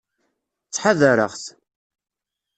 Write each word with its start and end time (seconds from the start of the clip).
Ttḥadareɣ-t. 0.67 1.45